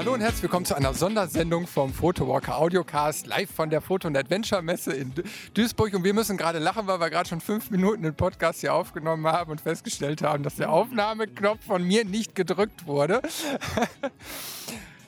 [0.00, 4.16] Hallo und herzlich willkommen zu einer Sondersendung vom Photowalker Audiocast live von der Foto- und
[4.16, 5.12] Adventure Messe in
[5.52, 5.92] Duisburg.
[5.92, 9.26] Und wir müssen gerade lachen, weil wir gerade schon fünf Minuten den Podcast hier aufgenommen
[9.26, 13.20] haben und festgestellt haben, dass der Aufnahmeknopf von mir nicht gedrückt wurde.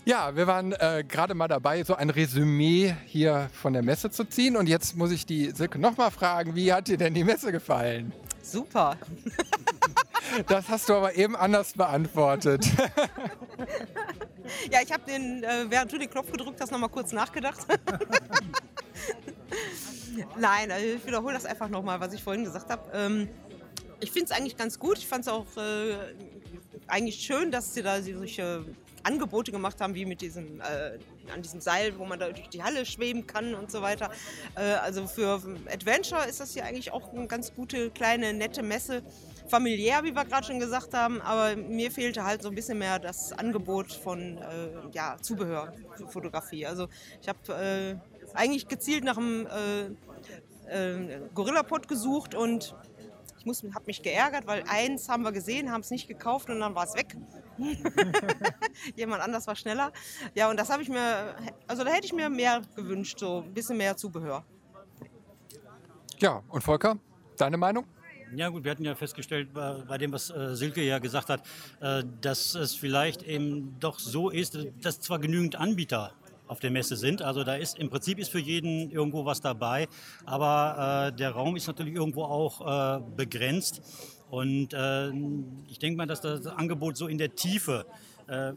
[0.05, 4.25] Ja, wir waren äh, gerade mal dabei, so ein Resümee hier von der Messe zu
[4.25, 4.57] ziehen.
[4.57, 8.13] Und jetzt muss ich die Silke nochmal fragen, wie hat dir denn die Messe gefallen?
[8.43, 8.97] Super.
[10.49, 12.67] Das hast du aber eben anders beantwortet.
[14.71, 17.67] Ja, ich habe den, äh, während du den Knopf gedrückt hast, noch mal kurz nachgedacht.
[20.39, 22.91] Nein, also ich wiederhole das einfach nochmal, was ich vorhin gesagt habe.
[22.93, 23.29] Ähm,
[24.01, 24.99] ich finde es eigentlich ganz gut.
[24.99, 25.97] Ich fand es auch äh,
[26.87, 28.65] eigentlich schön, dass sie da solche
[29.05, 30.99] Angebote gemacht haben, wie mit diesem, äh,
[31.33, 34.11] an diesem Seil, wo man da durch die Halle schweben kann und so weiter.
[34.55, 35.41] Äh, also für
[35.73, 39.03] Adventure ist das hier eigentlich auch eine ganz gute, kleine, nette Messe.
[39.49, 42.99] Familiär, wie wir gerade schon gesagt haben, aber mir fehlte halt so ein bisschen mehr
[42.99, 46.67] das Angebot von äh, ja, Zubehör für Fotografie.
[46.67, 46.89] Also
[47.21, 47.97] ich habe äh,
[48.35, 49.85] eigentlich gezielt nach einem äh,
[50.73, 52.75] äh, Gorilla-Pod gesucht und
[53.45, 56.75] ich habe mich geärgert, weil eins haben wir gesehen, haben es nicht gekauft und dann
[56.75, 57.17] war es weg.
[58.97, 59.93] Jemand anders war schneller.
[60.35, 61.35] Ja, und das habe ich mir,
[61.67, 64.45] also da hätte ich mir mehr gewünscht, so ein bisschen mehr Zubehör.
[66.19, 66.99] Ja, und Volker,
[67.37, 67.85] deine Meinung?
[68.35, 71.43] Ja gut, wir hatten ja festgestellt bei, bei dem, was äh, Silke ja gesagt hat,
[71.81, 76.13] äh, dass es vielleicht eben doch so ist, dass zwar genügend Anbieter
[76.47, 77.21] auf der Messe sind.
[77.21, 79.87] Also da ist im Prinzip ist für jeden irgendwo was dabei,
[80.25, 83.83] aber äh, der Raum ist natürlich irgendwo auch äh, begrenzt.
[84.31, 85.11] Und äh,
[85.69, 87.85] ich denke mal, dass das Angebot so in der Tiefe
[88.29, 88.55] äh,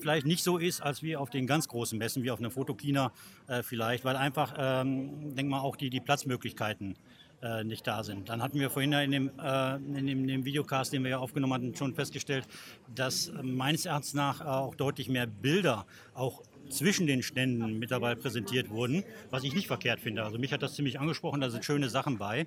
[0.00, 3.12] vielleicht nicht so ist, als wie auf den ganz großen Messen, wie auf einer Fotokina
[3.46, 6.96] äh, vielleicht, weil einfach, ähm, denke mal, auch die, die Platzmöglichkeiten
[7.42, 8.28] äh, nicht da sind.
[8.28, 11.18] Dann hatten wir vorhin ja in dem, äh, in, dem, dem Videocast, den wir ja
[11.18, 12.46] aufgenommen hatten, schon festgestellt,
[12.94, 18.14] dass äh, meines Erachtens nach auch deutlich mehr Bilder auch zwischen den Ständen mit dabei
[18.14, 20.24] präsentiert wurden, was ich nicht verkehrt finde.
[20.24, 22.46] Also mich hat das ziemlich angesprochen, da sind schöne Sachen bei.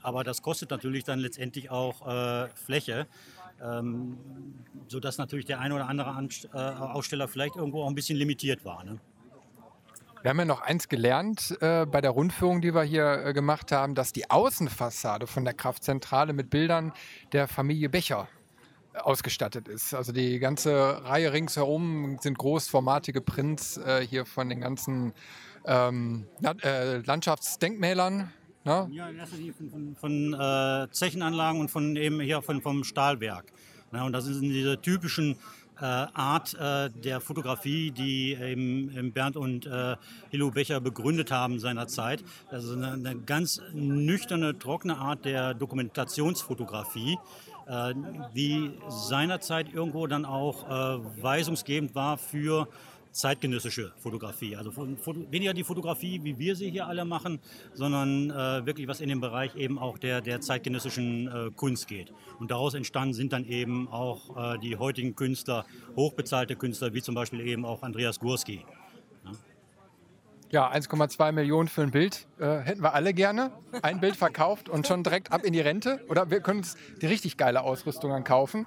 [0.00, 3.08] Aber das kostet natürlich dann letztendlich auch äh, Fläche,
[3.60, 4.16] ähm,
[4.86, 8.64] sodass natürlich der ein oder andere Anst äh, Aussteller vielleicht irgendwo auch ein bisschen limitiert
[8.64, 8.84] war.
[8.84, 9.00] Ne?
[10.22, 13.70] Wir haben ja noch eins gelernt äh, bei der Rundführung, die wir hier äh, gemacht
[13.70, 16.92] haben, dass die Außenfassade von der Kraftzentrale mit Bildern
[17.32, 18.28] der Familie Becher
[18.94, 19.94] ausgestattet ist.
[19.94, 25.12] Also die ganze Reihe ringsherum sind großformatige Prints äh, hier von den ganzen
[25.64, 26.26] ähm,
[26.64, 28.32] äh, Landschaftsdenkmälern.
[28.64, 28.88] Ne?
[28.90, 32.82] Ja, in erster Linie von, von, von äh, Zechenanlagen und von eben hier von, vom
[32.82, 33.52] Stahlwerk.
[33.92, 35.36] Ja, und das sind diese typischen äh,
[35.84, 39.96] Art äh, der Fotografie, die eben Bernd und äh,
[40.30, 42.24] Hilo Becher begründet haben seinerzeit.
[42.50, 47.18] Also eine, eine ganz nüchterne, trockene Art der Dokumentationsfotografie
[47.68, 47.94] äh,
[48.34, 52.66] die seinerzeit irgendwo dann auch äh, weisungsgebend war für
[53.18, 54.56] zeitgenössische Fotografie.
[54.56, 54.72] Also
[55.30, 57.40] weniger die Fotografie, wie wir sie hier alle machen,
[57.74, 62.12] sondern äh, wirklich was in dem Bereich eben auch der, der zeitgenössischen äh, Kunst geht.
[62.38, 67.14] Und daraus entstanden sind dann eben auch äh, die heutigen Künstler, hochbezahlte Künstler, wie zum
[67.14, 68.64] Beispiel eben auch Andreas Gurski.
[70.50, 73.50] Ja, 1,2 Millionen für ein Bild äh, hätten wir alle gerne.
[73.82, 76.00] Ein Bild verkauft und schon direkt ab in die Rente.
[76.08, 78.66] Oder wir können uns die richtig geile Ausrüstung dann kaufen.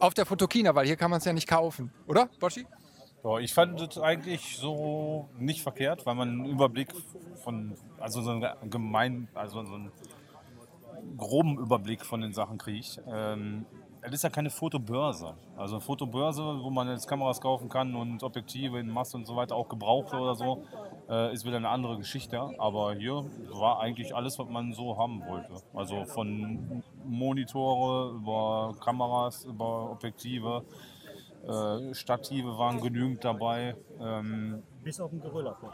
[0.00, 1.92] Auf der Fotokina, weil hier kann man es ja nicht kaufen.
[2.08, 2.66] Oder, Boschi?
[3.22, 6.94] Ja, ich fand es eigentlich so nicht verkehrt, weil man einen Überblick
[7.44, 9.92] von, also so einen gemein, also so einen
[11.18, 13.00] groben Überblick von den Sachen kriegt.
[13.06, 13.66] Ähm,
[14.02, 15.34] es ist ja keine Fotobörse.
[15.58, 19.36] Also eine Fotobörse, wo man jetzt Kameras kaufen kann und Objektive in Masse und so
[19.36, 20.64] weiter, auch gebrauchte oder so,
[21.10, 22.40] äh, ist wieder eine andere Geschichte.
[22.58, 25.52] Aber hier war eigentlich alles, was man so haben wollte.
[25.74, 30.64] Also von Monitore über Kameras, über Objektive,
[31.46, 33.76] äh, Stative waren genügend dabei.
[34.00, 35.72] Ähm, Bis auf den Gorilla-Pod.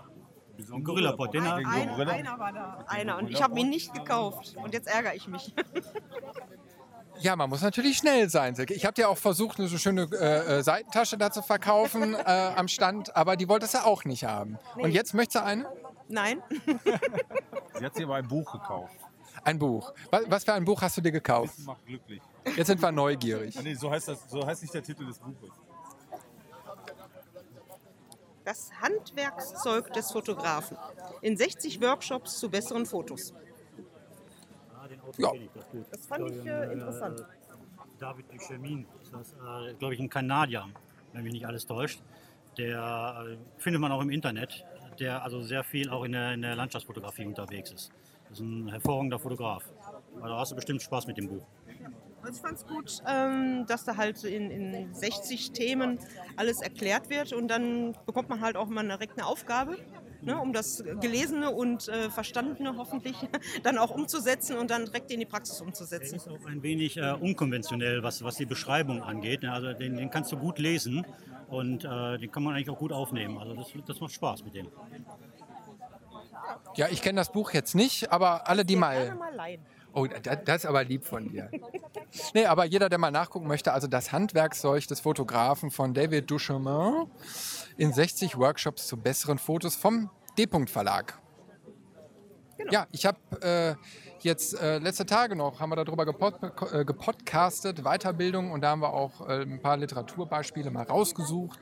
[0.72, 2.84] Ein Gorilla-Pod, den ein, ein, Einer war da.
[2.86, 3.18] Einer.
[3.18, 4.56] Und ich habe ihn nicht gekauft.
[4.62, 5.54] Und jetzt ärgere ich mich.
[7.20, 8.54] Ja, man muss natürlich schnell sein.
[8.68, 12.52] Ich habe dir auch versucht, eine so schöne äh, äh, Seitentasche da zu verkaufen äh,
[12.54, 14.58] am Stand, aber die wolltest du auch nicht haben.
[14.76, 14.82] Nee.
[14.82, 15.66] Und jetzt möchtest du eine?
[16.08, 16.42] Nein.
[17.78, 18.94] Sie hat sich aber ein Buch gekauft.
[19.44, 19.92] Ein Buch.
[20.10, 21.56] Was, was für ein Buch hast du dir gekauft?
[21.56, 22.20] Wissen macht glücklich.
[22.54, 23.56] Jetzt sind wir neugierig.
[23.58, 25.50] Ah, nee, so heißt, das, so heißt nicht der Titel des Buches.
[28.44, 30.76] Das Handwerkszeug des Fotografen.
[31.20, 33.34] In 60 Workshops zu besseren Fotos.
[35.18, 35.32] Ja.
[35.90, 37.24] Das fand ich äh, interessant.
[37.98, 40.66] David Duchemin, das ist äh, glaube ich, ein Kanadier,
[41.12, 42.02] wenn mich nicht alles täuscht.
[42.58, 44.64] Der äh, findet man auch im Internet,
[45.00, 47.90] der also sehr viel auch in der, in der Landschaftsfotografie unterwegs ist.
[48.28, 49.64] Das ist ein hervorragender Fotograf.
[50.16, 51.46] Also da hast du bestimmt Spaß mit dem Buch.
[52.26, 56.00] Also ich fand es gut, ähm, dass da halt in, in 60 Themen
[56.34, 59.76] alles erklärt wird und dann bekommt man halt auch mal direkt eine Aufgabe,
[60.22, 63.14] ne, um das Gelesene und äh, Verstandene hoffentlich
[63.62, 66.16] dann auch umzusetzen und dann direkt in die Praxis umzusetzen.
[66.16, 69.44] ist auch ein wenig äh, unkonventionell, was, was die Beschreibung angeht.
[69.44, 69.52] ne?
[69.52, 71.06] Also den, den kannst du gut lesen
[71.46, 73.38] und äh, den kann man eigentlich auch gut aufnehmen.
[73.38, 74.68] Also das, das macht Spaß mit dem.
[76.74, 79.14] Ja, ich kenne das Buch jetzt nicht, aber alle, die mal.
[79.14, 79.60] mal leihen.
[79.98, 81.50] Oh, da- das ist aber lieb von dir.
[82.34, 87.06] Nee, aber jeder, der mal nachgucken möchte, also das Handwerkszeug des Fotografen von David Duchemin
[87.78, 91.18] in 60 Workshops zu besseren Fotos vom D-Punkt Verlag.
[92.70, 93.74] Ja, ich habe äh,
[94.20, 96.34] jetzt äh, letzte Tage noch, haben wir darüber gepod
[96.72, 101.58] äh, gepodcastet, Weiterbildung und da haben wir auch äh, ein paar Literaturbeispiele mal rausgesucht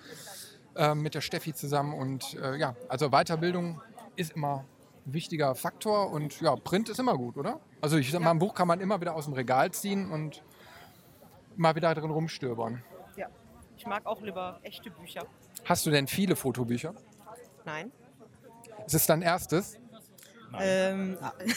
[0.74, 3.80] äh, mit der Steffi zusammen und ja, also Weiterbildung
[4.16, 4.64] ist immer
[5.04, 7.60] wichtiger Faktor und ja, Print ist immer gut, oder?
[7.80, 10.42] Also ich sag mal, ein Buch kann man immer wieder aus dem Regal ziehen und
[11.56, 12.82] mal wieder drin rumstöbern.
[13.16, 13.28] Ja.
[13.76, 15.26] Ich mag auch lieber echte Bücher.
[15.64, 16.94] Hast du denn viele Fotobücher?
[17.64, 17.92] Nein.
[18.86, 19.78] Ist es dein erstes?
[20.60, 21.18] Ähm,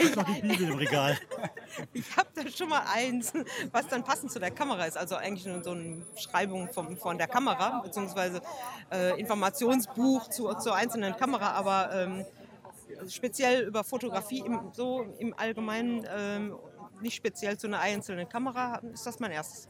[0.00, 1.18] ist noch die Bibel im Regal.
[1.92, 3.32] ich habe da schon mal eins,
[3.72, 4.96] was dann passend zu der Kamera ist.
[4.96, 8.40] Also eigentlich nur so eine Beschreibung vom, von der Kamera, beziehungsweise
[8.92, 12.24] äh, Informationsbuch zu, zur einzelnen Kamera, aber ähm,
[13.08, 16.56] speziell über Fotografie im, so im Allgemeinen, ähm,
[17.00, 19.68] nicht speziell zu einer einzelnen Kamera, ist das mein erstes.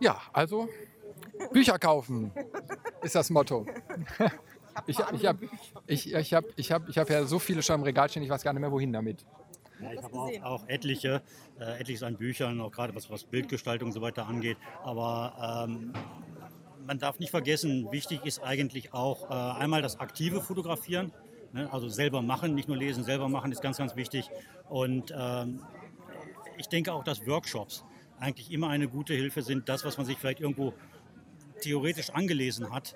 [0.00, 0.68] Ja, also
[1.52, 2.32] Bücher kaufen
[3.02, 3.66] ist das Motto.
[4.86, 5.48] Ich, ich habe
[5.86, 8.30] ich, ich hab, ich hab, ich hab ja so viele schon im Regal stehen, ich
[8.30, 9.24] weiß gar nicht mehr, wohin damit.
[9.80, 11.22] Ja, ich habe auch, auch etliche,
[11.60, 14.56] äh, etliches an Büchern, auch gerade was, was Bildgestaltung und so weiter angeht.
[14.82, 15.92] Aber ähm,
[16.86, 21.12] man darf nicht vergessen, wichtig ist eigentlich auch äh, einmal das aktive Fotografieren,
[21.52, 21.72] ne?
[21.72, 24.30] also selber machen, nicht nur lesen, selber machen ist ganz, ganz wichtig.
[24.68, 25.62] Und ähm,
[26.56, 27.84] ich denke auch, dass Workshops
[28.18, 30.74] eigentlich immer eine gute Hilfe sind, das, was man sich vielleicht irgendwo
[31.60, 32.94] theoretisch angelesen hat,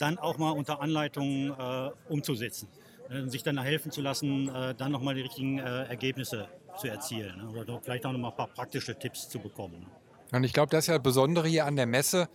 [0.00, 2.68] dann auch mal unter Anleitung äh, umzusetzen.
[3.10, 6.48] Äh, sich dann helfen zu lassen, äh, dann nochmal die richtigen äh, Ergebnisse
[6.78, 7.36] zu erzielen.
[7.38, 7.60] Ne?
[7.60, 9.80] Oder vielleicht auch nochmal ein paar praktische Tipps zu bekommen.
[9.80, 9.86] Ne?
[10.32, 12.28] Und ich glaube, das ist ja das Besondere hier an der Messe,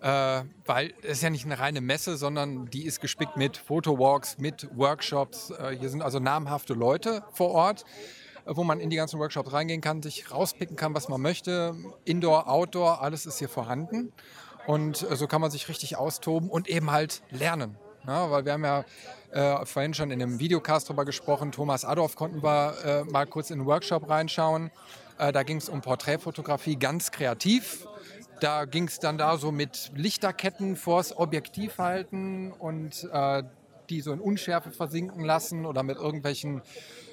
[0.00, 4.38] äh, weil es ist ja nicht eine reine Messe, sondern die ist gespickt mit Fotowalks,
[4.38, 5.52] mit Workshops.
[5.78, 7.84] Hier sind also namhafte Leute vor Ort,
[8.46, 11.76] wo man in die ganzen Workshops reingehen kann, sich rauspicken kann, was man möchte.
[12.06, 14.12] Indoor, Outdoor, alles ist hier vorhanden.
[14.66, 17.76] Und äh, so kann man sich richtig austoben und eben halt lernen.
[18.06, 18.84] Ja, weil wir haben ja
[19.30, 21.52] äh, vorhin schon in einem Videocast drüber gesprochen.
[21.52, 24.70] Thomas Adolf konnten wir äh, mal kurz in den Workshop reinschauen.
[25.18, 27.86] Äh, da ging es um Porträtfotografie ganz kreativ.
[28.40, 33.44] Da ging es dann da so mit Lichterketten vors Objektiv halten und äh,
[33.88, 36.62] die so in Unschärfe versinken lassen oder mit irgendwelchen,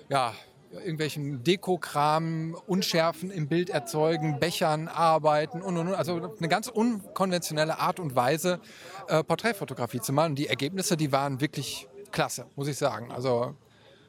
[0.09, 0.33] ja,
[0.71, 5.95] irgendwelchen Dekokram, Unschärfen im Bild erzeugen, Bechern arbeiten und, und, und.
[5.95, 8.59] Also eine ganz unkonventionelle Art und Weise,
[9.07, 10.31] äh, Porträtfotografie zu machen.
[10.31, 13.11] Und die Ergebnisse, die waren wirklich klasse, muss ich sagen.
[13.11, 13.55] Also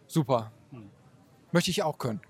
[0.07, 0.53] super.
[1.53, 2.21] Möchte ich auch können.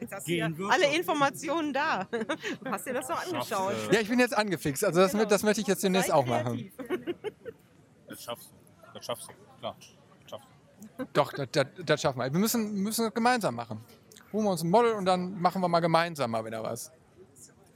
[0.00, 2.08] Jetzt hast du ja alle Informationen da.
[2.10, 3.74] Du hast dir das doch angeschaut.
[3.92, 4.84] Ja, ich bin jetzt angefixt.
[4.84, 6.72] Also das, das möchte ich jetzt demnächst auch machen.
[8.08, 8.56] Das schaffst du.
[8.94, 9.32] Das schaffst du.
[9.60, 9.76] Klar.
[11.12, 12.32] Doch, das, das, das schaffen wir.
[12.32, 13.80] Wir müssen, müssen das gemeinsam machen.
[14.32, 16.90] Holen wir uns ein Model und dann machen wir mal gemeinsam mal wieder was.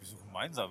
[0.01, 0.71] Wieso gemeinsam?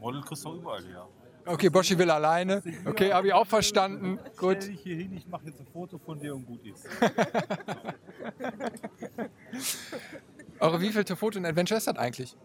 [0.00, 1.06] Model kriegst du doch überall her.
[1.44, 2.62] Okay, Boschi will alleine.
[2.84, 4.18] Okay, habe ich auch verstanden.
[4.36, 4.62] Gut.
[4.62, 6.86] Stell dich hier hin, ich mache jetzt ein Foto von dir und gut ist.
[10.60, 12.36] Eure wievielte Foto in Adventure ist das eigentlich?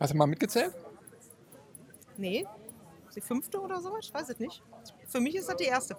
[0.00, 0.74] Hast du mal mitgezählt?
[2.16, 2.46] Nee,
[3.14, 3.96] die fünfte oder so?
[3.98, 4.62] Ich weiß es nicht.
[5.06, 5.96] Für mich ist das die erste.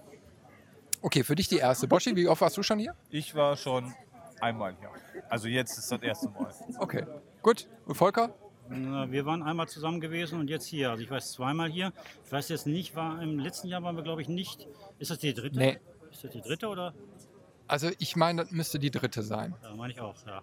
[1.03, 1.86] Okay, für dich die erste.
[1.86, 2.95] Boschi, wie oft warst du schon hier?
[3.10, 3.93] Ich war schon
[4.39, 4.89] einmal hier.
[5.29, 6.50] Also jetzt ist das erste Mal.
[6.79, 7.05] Okay,
[7.41, 7.67] gut.
[7.86, 8.33] Und Volker?
[8.69, 10.91] Wir waren einmal zusammen gewesen und jetzt hier.
[10.91, 11.91] Also ich war jetzt zweimal hier.
[12.25, 14.65] Ich weiß jetzt nicht, war im letzten Jahr waren wir glaube ich nicht.
[14.98, 15.60] Ist das die dritte?
[15.60, 15.79] Nee.
[16.10, 16.93] Ist das die dritte oder?
[17.67, 19.53] Also ich meine, das müsste die dritte sein.
[19.62, 20.41] Ja, meine ich auch, ja.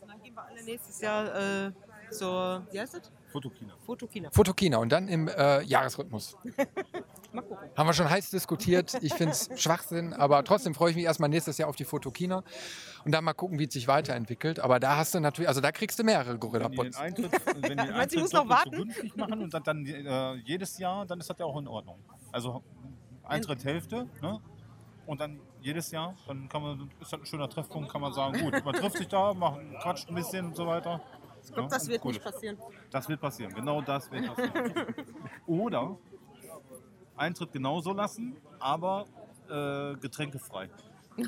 [0.00, 1.72] Und dann gehen wir alle nächstes Jahr äh,
[2.10, 3.12] zur, wie heißt das?
[3.30, 3.74] Fotokina.
[3.84, 4.30] Fotokina.
[4.30, 6.38] Fotokina und dann im äh, Jahresrhythmus.
[7.32, 7.68] Mal gucken.
[7.76, 8.98] Haben wir schon heiß diskutiert.
[9.02, 12.42] Ich finde es Schwachsinn, aber trotzdem freue ich mich erstmal nächstes Jahr auf die Fotokina
[13.04, 14.60] und dann mal gucken, wie es sich weiterentwickelt.
[14.60, 16.96] Aber da hast du natürlich, also da kriegst du mehrere Wenn die den Gorilla-Pots.
[16.98, 18.70] Eintritt, wenn die den muss Eintritt noch doppelt so warten?
[18.76, 21.98] günstig machen und dann, dann äh, jedes Jahr, dann ist das ja auch in Ordnung.
[22.32, 22.62] Also
[23.24, 24.40] Eintritt Hälfte, ne?
[25.06, 28.38] Und dann jedes Jahr, dann kann man, ist das ein schöner Treffpunkt, kann man sagen,
[28.40, 31.00] gut, man trifft sich da, macht, quatscht ein bisschen und so weiter.
[31.42, 32.12] Ich glaube, Ja, das wird cool.
[32.12, 32.58] nicht passieren.
[32.90, 34.72] Das wird passieren, genau das wird passieren.
[35.46, 35.96] Oder
[37.20, 39.06] Eintritt genauso lassen, aber
[39.48, 40.68] äh, getränkefrei.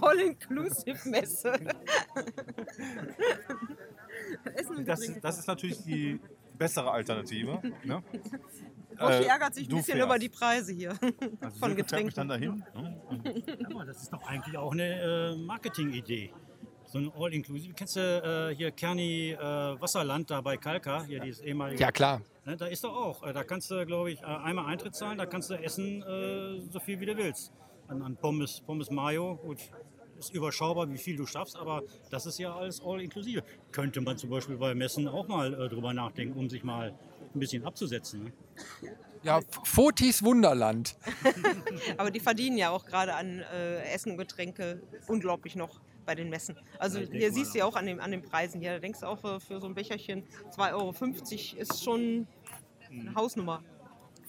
[0.00, 1.52] All-Inclusive-Messe.
[4.84, 6.20] Das, das ist natürlich die
[6.56, 7.60] bessere Alternative.
[7.84, 8.02] Ne?
[9.00, 10.06] Roshi Äh, ärgert sich ein bisschen fährst.
[10.06, 10.90] über die Preise hier
[11.40, 12.28] Also von fährt mich dann Getränken.
[12.28, 12.64] dahin.
[12.74, 13.00] ne?
[13.72, 16.32] Aber das ist doch eigentlich auch eine äh, Marketing-Idee.
[16.90, 17.74] So ein All-Inclusive.
[17.74, 21.04] Kennst du äh, hier Kerni äh, Wasserland da bei Kalka?
[21.04, 21.78] Hier dieses ehemalige.
[21.82, 22.22] Ja, klar.
[22.46, 23.22] Ne, da ist doch auch.
[23.26, 26.62] Äh, da kannst du, glaube ich, äh, einmal Eintritt zahlen, da kannst du essen, äh,
[26.70, 27.52] so viel wie du willst.
[27.88, 29.58] An, an Pommes, Pommes Mayo, gut,
[30.18, 33.42] ist überschaubar, wie viel du schaffst, aber das ist ja alles all-inklusive.
[33.70, 36.94] Könnte man zum Beispiel bei Messen auch mal äh, drüber nachdenken, um sich mal
[37.34, 38.24] ein bisschen abzusetzen.
[38.24, 38.32] Ne?
[39.22, 40.96] Ja, Fotis Wunderland.
[41.98, 46.30] Aber die verdienen ja auch gerade an äh, Essen und Getränke unglaublich noch bei den
[46.30, 46.56] Messen.
[46.78, 48.72] Also Ja, hier siehst du ja auch an, dem, an den Preisen hier.
[48.72, 50.24] Da denkst du auch für, für so ein Becherchen
[50.56, 52.26] 2,50 Euro ist schon
[52.90, 53.62] eine Hausnummer.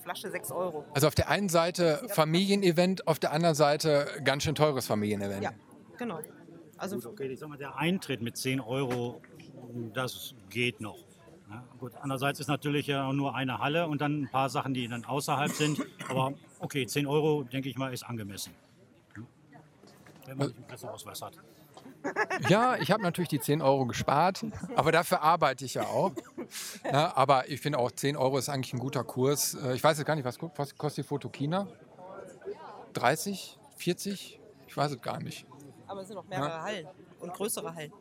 [0.03, 0.85] Flasche 6 Euro.
[0.93, 5.41] Also auf der einen Seite Familienevent, auf der anderen Seite ganz schön teures Familienevent.
[5.41, 5.51] Ja,
[5.97, 6.19] genau.
[6.77, 9.21] Also Gut, okay, ich sag mal, der Eintritt mit 10 Euro,
[9.93, 10.97] das geht noch.
[11.49, 14.73] Ja, gut, andererseits ist natürlich ja auch nur eine Halle und dann ein paar Sachen,
[14.73, 15.79] die dann außerhalb sind.
[16.09, 18.53] Aber okay, 10 Euro, denke ich mal, ist angemessen.
[19.15, 19.23] Ja.
[20.25, 21.33] Wenn man nicht einen Presseausweis hat.
[22.47, 26.11] Ja, ich habe natürlich die 10 Euro gespart, aber dafür arbeite ich ja auch.
[26.91, 29.55] Na, aber ich finde auch 10 Euro ist eigentlich ein guter Kurs.
[29.55, 30.37] Äh, Ich weiß jetzt gar nicht, was,
[30.77, 31.67] kostet die Fotokina?
[32.93, 34.39] 30, 40?
[34.67, 35.45] Ich weiß es gar nicht.
[35.87, 36.87] Aber es sind noch mehrere Hallen
[37.19, 37.91] und größere Hallen.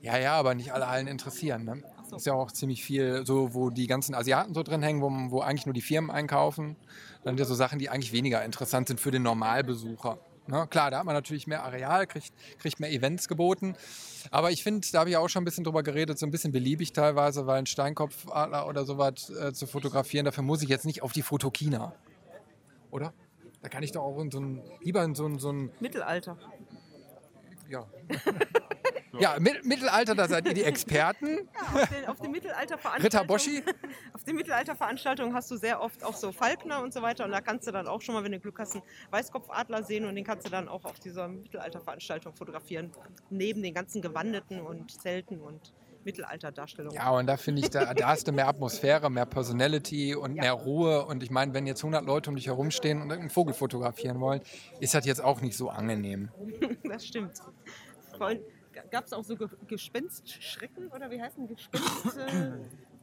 [0.00, 1.64] Ja, ja, aber nicht alle Hallen interessieren.
[1.64, 1.82] Ne?
[2.12, 2.16] so.
[2.16, 5.40] Ist ja auch ziemlich viel, so wo die ganzen Asiaten so drin hängen, wo, wo
[5.40, 6.76] eigentlich nur die Firmen einkaufen.
[7.24, 10.18] Dann ja so Sachen, die eigentlich weniger interessant sind für den Normalbesucher.
[10.46, 10.66] Ne?
[10.68, 13.74] Klar, da hat man natürlich mehr Areal, kriegt, kriegt mehr Events geboten.
[14.30, 16.52] Aber ich finde, da habe ich auch schon ein bisschen drüber geredet, so ein bisschen
[16.52, 21.02] beliebig teilweise, weil ein Steinkopfadler oder sowas äh, zu fotografieren, dafür muss ich jetzt nicht
[21.02, 21.94] auf die Fotokina.
[22.90, 23.12] Oder?
[23.62, 26.36] Da kann ich doch auch in so ein, lieber in so ein, so ein Mittelalter.
[27.68, 27.86] ja.
[29.18, 31.48] ja, Mit- Mittelalter, da seid ihr die Experten.
[31.74, 33.02] Auf den, auf den Mittelalterveranstaltungen.
[33.02, 33.62] Ritter Boschi?
[34.14, 37.24] Auf den Mittelalterveranstaltungen hast du sehr oft auch so Falkner und so weiter.
[37.24, 40.04] Und da kannst du dann auch schon mal, wenn du Glück hast, einen Weißkopfadler sehen
[40.06, 42.90] und den kannst du dann auch auf dieser Mittelalterveranstaltung fotografieren.
[43.30, 45.72] Neben den ganzen Gewandeten und Zelten und
[46.04, 46.96] Mittelalterdarstellungen.
[46.96, 50.52] Ja, und da finde ich, da, da hast du mehr Atmosphäre, mehr Personality und mehr
[50.52, 51.04] Ruhe.
[51.06, 54.40] Und ich meine, wenn jetzt 100 Leute um dich herumstehen und irgendeinen Vogel fotografieren wollen,
[54.80, 56.30] ist das jetzt auch nicht so angenehm.
[56.84, 57.32] Das stimmt.
[58.18, 58.40] Vorhin
[58.92, 62.16] gab es auch so Ge Gespenstschrecken oder wie heißen Gespenst?
[62.16, 62.52] Äh,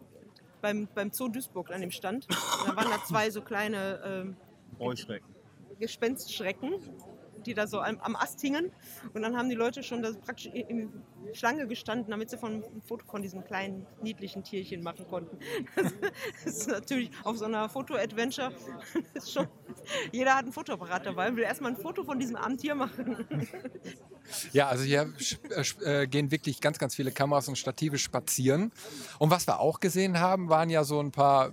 [0.62, 2.27] beim, beim Zoo Duisburg an dem Stand.
[2.29, 4.36] Da waren da zwei so kleine
[4.79, 5.27] Heuschrecken.
[5.79, 6.75] Gespenstschrecken,
[7.46, 8.72] die da so am, am Ast hingen.
[9.13, 10.91] Und dann haben die Leute schon da praktisch in,
[11.34, 15.38] Schlange gestanden, damit sie von, ein Foto von diesem kleinen, niedlichen Tierchen machen konnten.
[16.46, 18.51] Das ist natürlich auf so einer Foto-Adventure.
[19.27, 19.48] schon-
[20.12, 23.25] Jeder hat ein Fotoapparat dabei und will erstmal ein Foto von diesem armen Tier machen.
[24.53, 25.12] Ja, also hier
[25.50, 28.72] äh, äh, gehen wirklich ganz, ganz viele Kameras und Stative spazieren.
[29.17, 31.51] Und was wir auch gesehen haben, waren ja so ein paar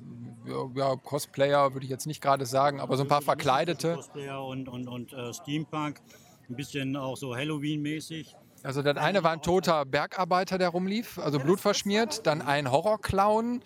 [0.75, 3.95] ja, Cosplayer, würde ich jetzt nicht gerade sagen, aber so ein paar verkleidete.
[3.95, 6.01] Cosplayer und, und, und äh, Steampunk.
[6.49, 8.37] Ein bisschen auch so Halloween-mäßig.
[8.63, 12.27] Also das eine war ein toter Bergarbeiter, der rumlief, also blutverschmiert.
[12.27, 13.63] Dann ein Horrorclown.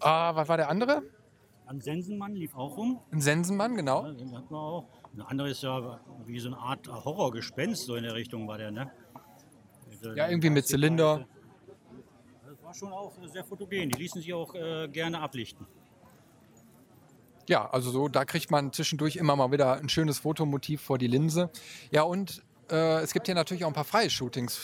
[0.00, 1.02] Ah, was war der andere?
[1.66, 3.00] An Sensenmann lief auch rum.
[3.10, 4.04] Ein Sensenmann, genau.
[4.04, 4.88] Ja, den hatten wir auch.
[5.14, 8.70] Eine andere ist ja wie so eine Art Horrorgespenst, so in der Richtung war der,
[8.70, 8.90] ne?
[9.90, 11.26] Diese- Ja, irgendwie mit Zylinder.
[12.46, 13.88] Das war schon auch sehr fotogen.
[13.90, 15.66] Die ließen sich auch äh, gerne ablichten.
[17.48, 21.06] Ja, also so, da kriegt man zwischendurch immer mal wieder ein schönes Fotomotiv vor die
[21.06, 21.50] Linse.
[21.90, 24.58] Ja, und äh, es gibt hier natürlich auch ein paar freie Shootings,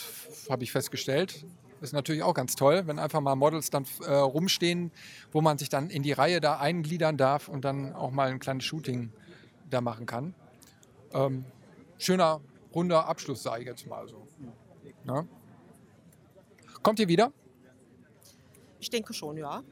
[0.50, 1.44] habe ich festgestellt.
[1.80, 4.92] Ist natürlich auch ganz toll, wenn einfach mal Models dann äh, rumstehen,
[5.32, 8.38] wo man sich dann in die Reihe da eingliedern darf und dann auch mal ein
[8.38, 9.12] kleines Shooting
[9.68, 10.34] da machen kann.
[11.12, 11.44] Ähm,
[11.98, 12.40] schöner,
[12.74, 14.26] runder Abschluss, sage ich jetzt mal so.
[15.06, 15.24] Ja.
[16.82, 17.32] Kommt ihr wieder?
[18.78, 19.62] Ich denke schon, ja.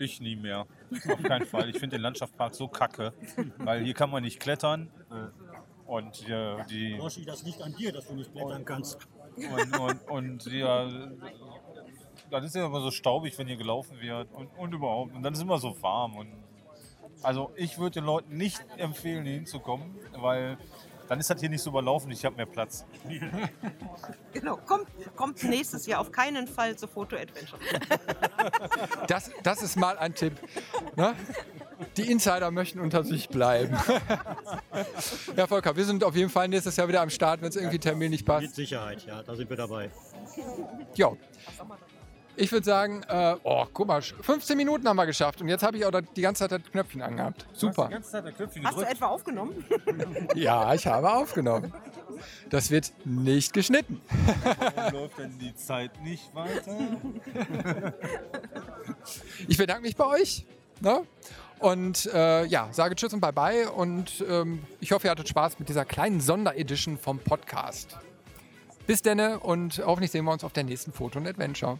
[0.00, 0.66] Ich nie mehr.
[1.12, 1.68] Auf keinen Fall.
[1.68, 3.12] Ich finde den Landschaftspark so kacke,
[3.58, 4.90] weil hier kann man nicht klettern.
[5.86, 9.06] Und äh, die, Roshi, das liegt an dir, dass du nicht klettern kannst.
[9.36, 10.88] und, und, und ja,
[12.30, 15.14] dann ist ja immer so staubig, wenn hier gelaufen wird und, und überhaupt.
[15.14, 16.16] Und dann ist immer so warm.
[16.16, 16.32] Und
[17.22, 20.56] also ich würde den Leuten nicht empfehlen, hier hinzukommen, weil
[21.10, 22.12] dann ist das hier nicht so überlaufen.
[22.12, 22.86] Ich habe mehr Platz.
[24.32, 24.56] Genau.
[24.58, 24.86] Kommt,
[25.16, 27.60] kommt nächstes Jahr auf keinen Fall zur Foto-Adventure.
[29.08, 30.34] Das, das ist mal ein Tipp.
[30.94, 31.16] Ne?
[31.96, 33.76] Die Insider möchten unter sich bleiben.
[35.36, 37.80] ja, Volker, wir sind auf jeden Fall nächstes Jahr wieder am Start, wenn es irgendwie
[37.80, 38.54] terminlich Mit passt.
[38.54, 39.90] Sicherheit, ja, da sind wir dabei.
[40.94, 41.10] Ja.
[42.40, 45.76] Ich würde sagen, äh, oh, guck mal, 15 Minuten haben wir geschafft und jetzt habe
[45.76, 47.42] ich auch die ganze Zeit das Knöpfchen angehabt.
[47.42, 47.86] Du hast Super.
[47.88, 48.96] die ganze Zeit der Knöpfchen Hast du gedrückt.
[48.96, 49.64] etwa aufgenommen?
[50.34, 51.70] Ja, ich habe aufgenommen.
[52.48, 54.00] Das wird nicht geschnitten.
[54.74, 56.78] Warum läuft denn die Zeit nicht weiter?
[59.46, 60.46] Ich bedanke mich bei euch.
[60.80, 61.02] Ne?
[61.58, 63.70] Und äh, ja, sage Tschüss und Bye-bye.
[63.70, 67.98] Und ähm, ich hoffe, ihr hattet Spaß mit dieser kleinen Sonderedition vom Podcast.
[68.86, 71.78] Bis denne und hoffentlich sehen wir uns auf der nächsten Foto und Adventure.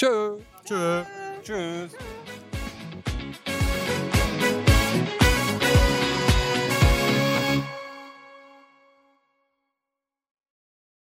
[0.00, 0.38] Tschö.
[0.64, 1.04] Tschö.
[1.44, 1.92] Tschüss.